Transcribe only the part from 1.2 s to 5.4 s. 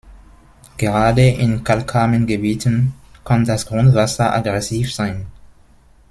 in kalkarmen Gebieten kann das Grundwasser aggressiv sein.